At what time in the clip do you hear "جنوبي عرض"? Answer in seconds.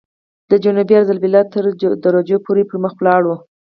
0.63-1.09